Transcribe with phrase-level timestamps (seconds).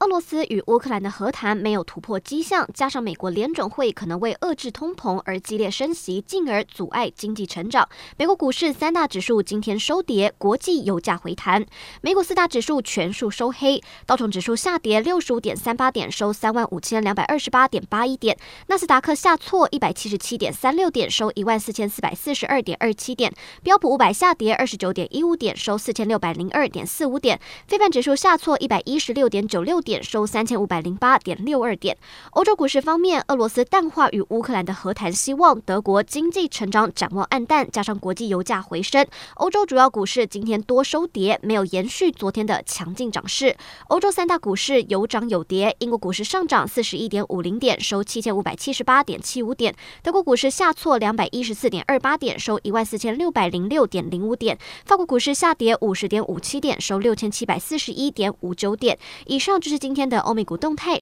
[0.00, 7.86] 俄罗斯与乌克兰的和谈没有突破迹象，加上美国联准会可能为遏制通膨而激烈升息，进而阻碍经济成长。
[8.16, 11.66] 美国股市三大指数今天收跌，国际油价回弹。
[12.00, 18.34] 美股四大指数全数收黑，道琼指数下跌六十五点三八点，收三万五千两百二十八点八一点；
[18.68, 23.30] 纳斯达克下挫一百七十七点三六点，收一万四千四百四十二点二七点；
[23.62, 27.36] 标普五百下跌二十九点一五点，收四千六百零二点四五点；
[27.68, 29.89] 非半指数下挫一百一十六点九六点。
[29.90, 31.96] 点收三千五百零八点六二点。
[32.30, 43.56] 欧洲股市方面，俄罗斯淡化与乌克兰的和谈希望，德国经济成长展望黯淡，加上国际油价回升，欧洲主要股市今天多收跌，没有延续昨天的强劲涨势。
[43.88, 49.72] 欧洲三大股市有涨有跌，英国股市上涨四十一点五零点，收七千五百七十八点七五点；
[50.04, 58.96] 德国股市下挫两百一十四点二八点，收一万四千六百零六点零五点；法国股市下跌五十点五七点，收六千七百四十一点五九点。
[59.26, 59.79] 以上就是。
[59.80, 60.98] 今天的欧美股动态，